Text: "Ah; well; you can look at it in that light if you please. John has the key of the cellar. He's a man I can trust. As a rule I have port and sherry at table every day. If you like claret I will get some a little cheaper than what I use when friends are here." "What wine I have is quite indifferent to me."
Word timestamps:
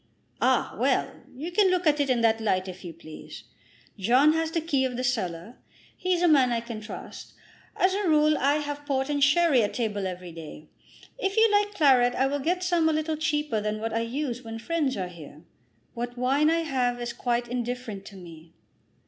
"Ah; 0.41 0.75
well; 0.79 1.11
you 1.35 1.51
can 1.51 1.69
look 1.69 1.85
at 1.85 1.99
it 1.99 2.09
in 2.09 2.21
that 2.21 2.41
light 2.41 2.67
if 2.67 2.83
you 2.83 2.91
please. 2.91 3.43
John 3.99 4.33
has 4.33 4.49
the 4.49 4.59
key 4.59 4.83
of 4.83 4.97
the 4.97 5.03
cellar. 5.03 5.57
He's 5.95 6.23
a 6.23 6.27
man 6.27 6.51
I 6.51 6.59
can 6.59 6.81
trust. 6.81 7.33
As 7.75 7.93
a 7.93 8.09
rule 8.09 8.35
I 8.35 8.55
have 8.55 8.83
port 8.87 9.09
and 9.11 9.23
sherry 9.23 9.61
at 9.61 9.75
table 9.75 10.07
every 10.07 10.31
day. 10.31 10.69
If 11.19 11.37
you 11.37 11.47
like 11.51 11.75
claret 11.75 12.15
I 12.15 12.25
will 12.25 12.39
get 12.39 12.63
some 12.63 12.89
a 12.89 12.93
little 12.93 13.15
cheaper 13.15 13.61
than 13.61 13.79
what 13.79 13.93
I 13.93 13.99
use 14.01 14.41
when 14.41 14.57
friends 14.57 14.97
are 14.97 15.07
here." 15.07 15.43
"What 15.93 16.17
wine 16.17 16.49
I 16.49 16.61
have 16.61 16.99
is 16.99 17.13
quite 17.13 17.47
indifferent 17.47 18.03
to 18.05 18.15
me." 18.15 18.53